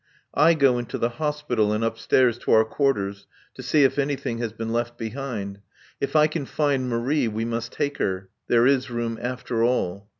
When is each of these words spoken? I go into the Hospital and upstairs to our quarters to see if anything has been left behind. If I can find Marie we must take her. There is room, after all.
I 0.33 0.55
go 0.55 0.79
into 0.79 0.97
the 0.97 1.09
Hospital 1.21 1.71
and 1.71 1.83
upstairs 1.83 2.39
to 2.39 2.51
our 2.53 2.65
quarters 2.65 3.27
to 3.53 3.61
see 3.61 3.83
if 3.83 3.99
anything 3.99 4.39
has 4.39 4.51
been 4.51 4.73
left 4.73 4.97
behind. 4.97 5.59
If 5.99 6.15
I 6.15 6.25
can 6.25 6.47
find 6.47 6.89
Marie 6.89 7.27
we 7.27 7.45
must 7.45 7.71
take 7.71 7.99
her. 7.99 8.29
There 8.47 8.65
is 8.65 8.89
room, 8.89 9.19
after 9.21 9.63
all. 9.63 10.09